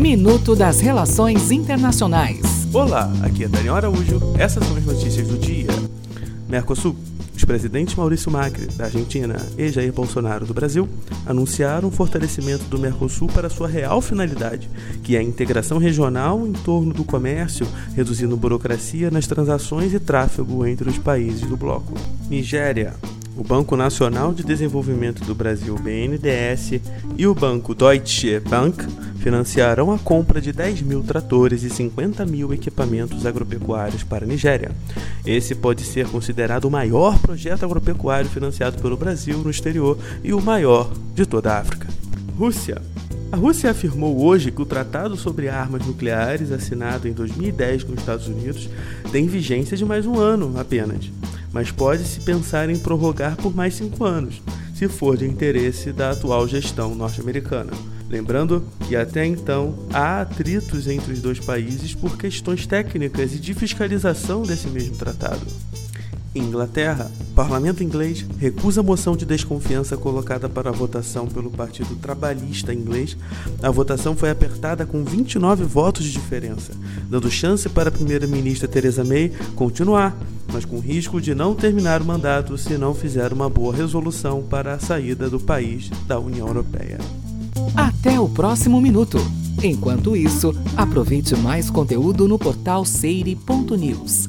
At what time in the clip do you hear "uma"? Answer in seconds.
83.32-83.50